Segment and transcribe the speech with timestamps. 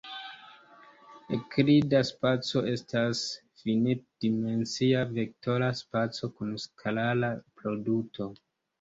[1.37, 3.21] Eŭklida spaco estas
[3.61, 8.33] finit-dimensia vektora spaco kun skalara produto.